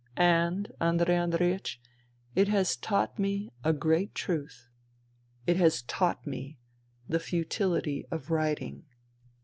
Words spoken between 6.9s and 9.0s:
the futihty of writing."